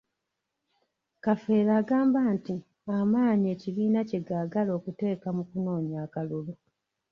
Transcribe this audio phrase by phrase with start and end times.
[1.23, 2.55] Kafeero agamba nti
[2.99, 6.53] amaanyi ekibiina kye gaagala okuteeka mu kunoonya akalulu.